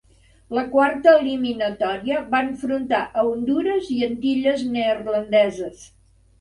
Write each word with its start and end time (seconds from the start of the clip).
La 0.57 0.61
quarta 0.69 1.13
eliminatòria 1.17 2.23
va 2.33 2.41
enfrontar 2.47 3.03
a 3.21 3.27
Hondures 3.29 3.93
i 3.99 4.01
a 4.01 4.11
Antilles 4.11 4.67
Neerlandeses. 4.75 5.89